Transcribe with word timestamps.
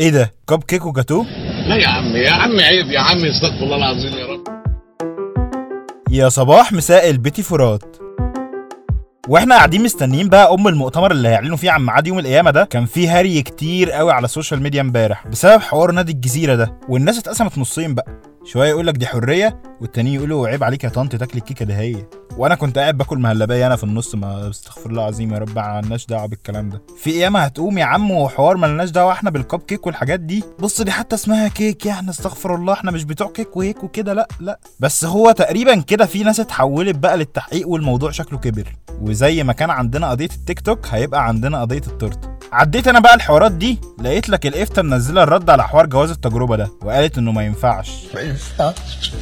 إيه 0.00 0.10
ده؟ 0.10 0.32
كب 0.48 0.62
كيك 0.62 0.86
وجاتوه 0.86 1.26
لا 1.68 1.76
يا 1.76 1.88
عم 1.88 2.16
يا 2.16 2.30
عم 2.30 2.60
عيب 2.60 2.86
يا 2.90 3.00
عم 3.00 3.24
استغفر 3.24 3.64
الله 3.64 3.76
العظيم 3.76 4.12
يا 4.12 4.26
رب. 4.26 4.44
يا 6.10 6.28
صباح 6.28 6.72
مساء 6.72 7.10
البيتي 7.10 7.42
فرات. 7.42 7.96
وإحنا 9.28 9.54
قاعدين 9.56 9.82
مستنيين 9.82 10.28
بقى 10.28 10.54
أم 10.54 10.68
المؤتمر 10.68 11.10
اللي 11.10 11.28
هيعلنوا 11.28 11.56
فيه 11.56 11.70
عن 11.70 11.86
ميعاد 11.86 12.06
يوم 12.06 12.18
القيامة 12.18 12.50
ده. 12.50 12.64
كان 12.64 12.86
في 12.86 13.08
هري 13.08 13.42
كتير 13.42 13.90
قوي 13.90 14.12
على 14.12 14.24
ال 14.24 14.29
social 14.29 14.62
media 14.62 14.80
امبارح 14.80 15.26
بسبب 15.26 15.60
حوار 15.60 15.90
نادي 15.90 16.12
الجزيرة 16.12 16.54
ده. 16.54 16.78
والناس 16.88 17.18
اتقسمت 17.18 17.58
نصين 17.58 17.94
بقى. 17.94 18.20
شوية 18.52 18.68
يقول 18.68 18.86
لك 18.86 18.94
دي 18.94 19.06
حرية 19.06 19.62
والتاني 19.80 20.14
يقولوا 20.14 20.48
عيب 20.48 20.64
عليك 20.64 20.84
يا 20.84 20.88
طنط 20.88 21.16
تاكلي 21.16 21.38
الكيكة 21.38 21.64
ده 21.64 21.74
هي. 21.78 22.06
وأنا 22.36 22.54
كنت 22.54 22.78
قاعد 22.78 22.98
باكل 22.98 23.18
مهلبية 23.18 23.66
أنا 23.66 23.76
في 23.76 23.84
النص 23.84 24.14
ما 24.14 24.50
استغفر 24.50 24.90
الله 24.90 25.02
العظيم 25.02 25.32
يا 25.34 25.38
رب 25.38 25.56
مالناش 25.58 26.06
دعوة 26.06 26.26
بالكلام 26.26 26.70
ده. 26.70 26.82
في 26.98 27.12
قيامه 27.12 27.40
هتقوم 27.40 27.78
يا 27.78 27.84
عم 27.84 28.10
وحوار 28.10 28.56
مالناش 28.56 28.90
دعوة 28.90 29.12
إحنا 29.12 29.30
بالكب 29.30 29.60
كيك 29.62 29.86
والحاجات 29.86 30.20
دي. 30.20 30.44
بص 30.58 30.82
دي 30.82 30.90
حتى 30.90 31.14
اسمها 31.14 31.48
كيك 31.48 31.86
يعني 31.86 32.10
استغفر 32.10 32.54
الله 32.54 32.72
إحنا 32.72 32.90
مش 32.90 33.04
بتوع 33.04 33.30
كيك 33.30 33.56
وهيك 33.56 33.84
وكده 33.84 34.12
لأ 34.12 34.28
لأ. 34.40 34.58
بس 34.80 35.04
هو 35.04 35.30
تقريبا 35.30 35.80
كده 35.80 36.06
في 36.06 36.22
ناس 36.24 36.40
اتحولت 36.40 36.96
بقى 36.96 37.16
للتحقيق 37.16 37.68
والموضوع 37.68 38.10
شكله 38.10 38.38
كبر. 38.38 38.72
وزي 39.00 39.42
ما 39.42 39.52
كان 39.52 39.70
عندنا 39.70 40.10
قضية 40.10 40.28
التيك 40.36 40.60
توك 40.60 40.86
هيبقى 40.90 41.26
عندنا 41.28 41.60
قضية 41.60 41.82
التورتة. 41.86 42.37
عديت 42.52 42.88
أنا 42.88 43.00
بقى 43.00 43.14
الحوارات 43.14 43.52
دي 43.52 43.78
لقيت 43.98 44.28
لك 44.28 44.46
الإفتا 44.46 44.82
منزلة 44.82 45.22
الرد 45.22 45.50
على 45.50 45.68
حوار 45.68 45.86
جواز 45.86 46.10
التجربة 46.10 46.56
ده 46.56 46.68
وقالت 46.82 47.18
إنه 47.18 47.32
ما 47.32 47.44
ينفعش. 47.44 47.90
ما 48.14 48.20
ينفعش. 48.20 49.12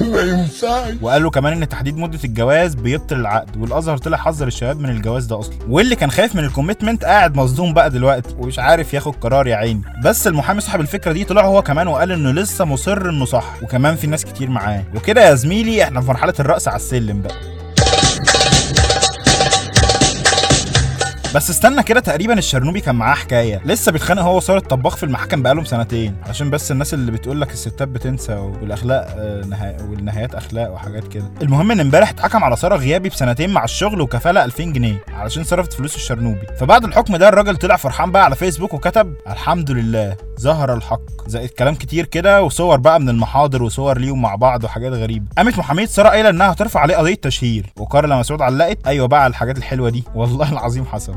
ما 0.00 0.20
ينفعش. 0.20 0.94
وقالوا 1.02 1.30
كمان 1.30 1.52
إن 1.62 1.68
تحديد 1.68 1.96
مدة 1.96 2.18
الجواز 2.24 2.74
بيبطل 2.74 3.16
العقد 3.16 3.56
والأزهر 3.56 3.96
طلع 3.96 4.16
حذر 4.16 4.46
الشباب 4.46 4.80
من 4.80 4.90
الجواز 4.90 5.24
ده 5.26 5.38
أصلا. 5.40 5.54
واللي 5.68 5.96
كان 5.96 6.10
خايف 6.10 6.34
من 6.36 6.44
ال 6.44 6.49
commitment 6.49 7.04
قاعد 7.04 7.36
مصدوم 7.36 7.74
بقى 7.74 7.90
دلوقتي 7.90 8.34
ومش 8.38 8.58
عارف 8.58 8.94
ياخد 8.94 9.14
قرار 9.16 9.46
يا 9.46 9.56
عيني. 9.56 9.82
بس 10.04 10.26
المحامي 10.26 10.60
صاحب 10.60 10.80
الفكرة 10.80 11.12
دي 11.12 11.24
طلع 11.24 11.44
هو 11.44 11.62
كمان 11.62 11.88
وقال 11.88 12.12
إنه 12.12 12.30
لسه 12.32 12.64
مصر 12.64 13.08
إنه 13.08 13.24
صح. 13.24 13.54
وكمان 13.62 13.96
في 13.96 14.06
ناس 14.06 14.24
كتير 14.24 14.50
معاه. 14.50 14.84
وكده 14.94 15.28
يا 15.28 15.34
زميلي 15.34 15.82
إحنا 15.82 16.00
في 16.00 16.06
مرحلة 16.08 16.34
الرقص 16.40 16.68
على 16.68 16.76
السلم 16.76 17.22
بقى. 17.22 17.57
بس 21.34 21.50
استنى 21.50 21.82
كده 21.82 22.00
تقريبا 22.00 22.38
الشرنوبي 22.38 22.80
كان 22.80 22.94
معاه 22.94 23.14
حكاية. 23.14 23.60
لسه 23.64 23.92
بيتخانق 23.92 24.22
هو 24.22 24.36
وسارة 24.36 24.58
الطباخ 24.58 24.96
في 24.96 25.02
المحاكم 25.02 25.42
بقالهم 25.42 25.64
سنتين. 25.64 26.16
عشان 26.28 26.50
بس 26.50 26.70
الناس 26.72 26.94
اللي 26.94 27.10
بتقول 27.12 27.40
لك 27.40 27.52
الستات 27.52 27.88
بتنسى 27.88 28.32
والأخلاق 28.34 29.14
آه، 29.18 29.44
نها... 29.46 29.76
والنهايات 29.82 30.34
أخلاق 30.34 30.72
وحاجات 30.72 31.08
كده. 31.08 31.24
المهم 31.42 31.70
إن 31.70 31.80
امبارح 31.80 32.08
اتحكم 32.10 32.44
على 32.44 32.56
سارة 32.56 32.76
غيابي 32.76 33.08
بسنتين 33.08 33.50
مع 33.50 33.64
الشغل 33.64 34.00
وكفالة 34.00 34.44
2000 34.44 34.64
جنيه 34.64 35.02
علشان 35.08 35.44
صرفت 35.44 35.72
فلوس 35.72 35.96
الشرنوبي. 35.96 36.46
فبعد 36.60 36.84
الحكم 36.84 37.16
ده 37.16 37.28
الراجل 37.28 37.56
طلع 37.56 37.76
فرحان 37.76 38.12
بقى 38.12 38.24
على 38.24 38.34
فيسبوك 38.36 38.74
وكتب 38.74 39.14
الحمد 39.30 39.70
لله. 39.70 40.16
ظهر 40.40 40.74
الحق. 40.74 41.00
زائد 41.26 41.50
كلام 41.50 41.74
كتير 41.74 42.06
كده 42.06 42.42
وصور 42.42 42.76
بقى 42.76 43.00
من 43.00 43.08
المحاضر 43.08 43.62
وصور 43.62 43.98
ليهم 43.98 44.22
مع 44.22 44.34
بعض 44.34 44.64
وحاجات 44.64 44.92
غريبة. 44.92 45.26
قامت 45.36 45.58
محاميه 45.58 45.86
ساره 45.86 46.08
قايلة 46.08 46.30
إنها 46.30 46.52
هترفع 46.52 46.80
عليه 46.80 46.96
قضية 46.96 47.14
تشهير. 47.14 47.72
وكارلا 47.76 48.18
مسعود 48.18 48.42
علقت. 48.42 48.86
أيوه 48.86 49.08
بقى 49.08 49.26
الحاجات 49.26 49.58
الحلوة 49.58 49.90
دي. 49.90 50.04
والله 50.14 50.52
العظيم 50.52 50.84
حصل. 50.84 51.14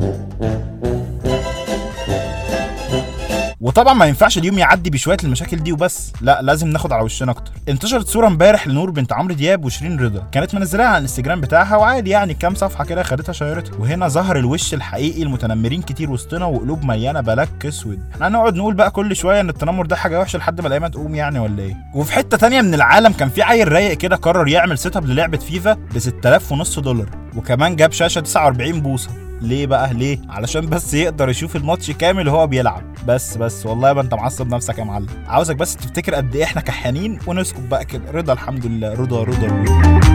وطبعا 3.62 3.94
ما 3.94 4.06
ينفعش 4.06 4.38
اليوم 4.38 4.58
يعدي 4.58 4.90
بشوية 4.90 5.18
المشاكل 5.24 5.58
دي 5.58 5.72
وبس. 5.72 6.14
لا 6.22 6.42
لازم 6.42 6.68
ناخد 6.68 6.92
على 6.92 7.04
وشنا 7.04 7.32
أكتر. 7.32 7.52
انتشرت 7.70 8.08
صورة 8.08 8.28
امبارح 8.28 8.68
لنور 8.68 8.90
بنت 8.92 9.14
عمرو 9.14 9.34
دياب 9.34 9.66
وشيرين 9.66 10.00
رضا. 10.00 10.28
كانت 10.32 10.56
منزلاها 10.56 10.88
على 10.88 10.98
الإنستجرام 10.98 11.42
بتاعها 11.42 11.76
وعادي 11.78 12.10
يعني 12.10 12.34
كام 12.34 12.56
صفحة 12.56 12.86
كده 12.86 13.04
خدتها 13.04 13.34
شيرتها. 13.34 13.78
وهنا 13.80 14.08
ظهر 14.08 14.38
الوش 14.38 14.74
الحقيقي 14.74 15.24
المتنمرين 15.24 15.82
كتير 15.82 16.12
وسطنا 16.12 16.46
وقلوب 16.46 16.86
مليانه 16.86 17.22
black 17.22 17.66
أسود. 17.66 18.00
إحنا 18.14 18.28
هنقعد 18.28 18.56
نقول 18.56 18.74
بقى 18.74 18.92
كل 18.92 19.16
شوية 19.16 19.42
إن 19.42 19.50
التنمر 19.50 19.86
ده 19.86 19.96
حاجة 19.96 20.20
وحشة 20.20 20.38
لحد 20.38 20.62
ما 20.62 20.68
الأيام 20.68 20.88
تقوم 20.88 21.16
يعني 21.16 21.40
ولا 21.40 21.64
إيه؟ 21.64 21.78
وفي 21.96 22.14
حتة 22.14 22.38
تانية 22.38 22.62
من 22.62 22.74
العالم 22.74 23.14
كان 23.14 23.30
في 23.30 23.42
عيل 23.42 23.72
رايق 23.72 23.98
كده 23.98 24.16
قرر 24.16 24.48
يعمل 24.48 24.78
setup 24.78 25.06
للعبة 25.06 25.38
فيفا 25.38 25.74
ب 25.74 26.00
6000 26.00 26.52
ونص 26.52 26.80
دولار. 26.80 27.10
وكمان 27.36 27.76
جاب 27.76 27.92
شاشة 27.92 28.22
49 28.22 28.82
بوصة. 28.82 29.10
ليه 29.42 29.68
بقى؟ 29.68 29.94
ليه؟ 29.94 30.20
علشان 30.30 30.70
بس 30.70 30.94
يقدر 30.94 31.30
يشوف 31.30 31.56
الماتش 31.56 31.92
كامل 31.92 32.28
وهو 32.28 32.48
بيلعب. 32.48 32.84
بس 33.08 33.38
بس. 33.38 33.66
والله 33.66 33.90
يبقى 33.90 34.04
انت 34.04 34.14
معصب 34.14 34.48
نفسك 34.54 34.78
يا 34.78 34.84
معلم. 34.84 35.08
عاوزك 35.28 35.56
بس 35.56 35.76
تفتكر 35.76 36.16
قد 36.16 36.36
إيه 36.36 36.44
إحنا 36.44 36.62
كحيانين 36.62 37.20
ونسكت 37.28 37.60
بقى 37.60 37.86
كده. 37.86 38.12
رضا 38.12 38.34
الحمد 38.34 38.66
لله. 38.66 38.94
رضا 38.94 39.24
رضا, 39.24 39.48
رضا. 39.48 40.11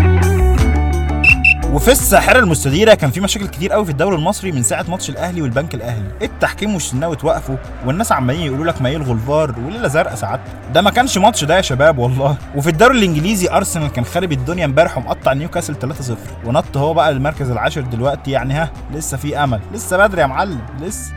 وفي 1.76 1.92
الساحرة 1.92 2.38
المستديرة 2.38 2.94
كان 2.94 3.10
في 3.10 3.20
مشاكل 3.20 3.46
كتير 3.48 3.72
قوي 3.72 3.84
في 3.84 3.90
الدوري 3.90 4.16
المصري 4.16 4.52
من 4.52 4.62
ساعة 4.62 4.84
ماتش 4.88 5.10
الأهلي 5.10 5.42
والبنك 5.42 5.74
الأهلي. 5.74 6.08
التحكيم 6.22 6.74
والشناوي 6.74 7.14
اتوقفوا 7.16 7.56
والناس 7.86 8.12
عمالين 8.12 8.42
يقولوا 8.42 8.64
لك 8.64 8.82
ما 8.82 8.88
يلغوا 8.90 9.14
الفار 9.14 9.54
وليلة 9.66 9.88
زرقاء 9.88 10.14
ساعات. 10.14 10.40
ده 10.74 10.82
ما 10.82 10.90
كانش 10.90 11.18
ماتش 11.18 11.44
ده 11.44 11.56
يا 11.56 11.60
شباب 11.60 11.98
والله. 11.98 12.36
وفي 12.54 12.70
الدوري 12.70 12.98
الإنجليزي 12.98 13.50
أرسنال 13.50 13.92
كان 13.92 14.04
خارب 14.04 14.32
الدنيا 14.32 14.64
امبارح 14.64 14.98
ومقطع 14.98 15.32
نيوكاسل 15.32 15.74
3-0 15.74 16.46
ونط 16.46 16.76
هو 16.76 16.94
بقى 16.94 17.12
للمركز 17.12 17.50
العاشر 17.50 17.80
دلوقتي 17.80 18.30
يعني 18.30 18.54
ها 18.54 18.70
لسه 18.94 19.16
في 19.16 19.44
أمل. 19.44 19.60
لسه 19.74 19.96
بدري 19.96 20.20
يا 20.20 20.26
معلم 20.26 20.60
لسه. 20.80 21.12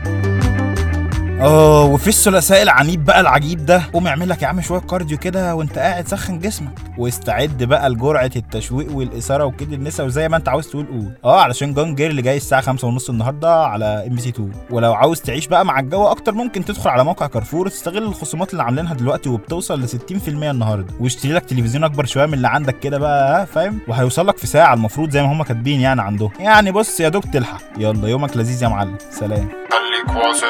آه 1.40 1.84
وفي 1.84 2.08
الثلاثاء 2.08 2.62
العنيف 2.62 3.00
بقى 3.00 3.20
العجيب 3.20 3.66
ده. 3.66 3.82
قوم 3.92 4.06
اعمل 4.06 4.28
لك 4.28 4.42
يا 4.42 4.46
عم 4.46 4.60
شوية 4.60 4.80
cardio 4.80 5.18
كده 5.18 5.54
وانت 5.54 5.78
قاعد 5.78 6.08
سخن 6.08 6.38
جسمك. 6.38 6.70
واستعد 6.98 7.62
بقى 7.62 7.90
لجرعة 7.90 8.30
التشويق 8.36 8.92
والإثارة 8.96 9.44
وكده 9.44 9.74
النساء 9.76 10.06
وزي 10.06 10.28
ما 10.28 10.36
انت 10.36 10.48
عاوز 10.48 10.68
تقول 10.68 10.86
قول. 10.86 11.12
آه 11.24 11.40
علشان 11.40 11.74
جون 11.74 11.94
جير 11.94 12.10
اللي 12.10 12.22
جاي 12.22 12.36
الساعة 12.36 12.60
5 12.60 12.88
ونص 12.88 13.10
النهارده 13.10 13.64
على 13.64 13.84
MBC 14.06 14.28
2 14.28 14.52
ولو 14.70 14.94
عاوز 14.94 15.20
تعيش 15.20 15.46
بقى 15.46 15.64
مع 15.64 15.80
الجو 15.80 16.06
أكتر 16.06 16.32
ممكن 16.32 16.64
تدخل 16.64 16.90
على 16.90 17.04
موقع 17.04 17.26
كارفور 17.26 17.68
تستغل 17.68 18.02
الخصومات 18.02 18.52
اللي 18.52 18.62
عاملينها 18.62 18.94
دلوقتي 18.94 19.28
وبتوصل 19.28 19.80
ل 19.80 19.88
60% 19.88 19.92
النهارده. 20.28 20.94
واشتري 21.00 21.32
لك 21.32 21.44
تلفزيون 21.44 21.84
أكبر 21.84 22.04
شوية 22.04 22.26
من 22.26 22.34
اللي 22.34 22.48
عندك 22.48 22.78
كده 22.78 22.98
بقى 22.98 23.42
ها 23.42 23.44
فاهم؟ 23.44 23.78
وهيوصل 23.88 24.26
لك 24.26 24.36
في 24.38 24.46
ساعة 24.46 24.74
المفروض 24.74 25.10
زي 25.10 25.22
ما 25.22 25.32
هم 25.32 25.42
كاتبين 25.42 25.80
يعني 25.80 26.02
عندهم. 26.02 26.30
يعني 26.40 26.72
بص 26.72 27.00
يا 27.00 27.08
دوب 27.08 27.24
تلحق. 27.30 27.60
يلا 27.78 28.08
يومك 28.08 28.36
لذيذ 28.36 28.62
يا 28.62 28.68
معلم. 28.68 28.96
سلام. 29.10 29.48
خليك 29.48 30.16
واصل. 30.16 30.46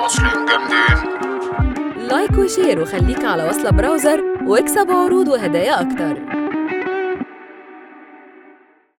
الواصلين 0.00 0.46
جامدين 0.46 2.08
like 2.08 2.38
و 2.38 2.45
share 2.45 2.80
وخليك 2.80 3.24
على 3.24 3.48
وصلة 3.48 3.70
browser 3.70 4.20
واكسب 4.46 4.90
عروض 4.90 5.28
وهدايا 5.28 5.80
أكتر. 5.80 6.16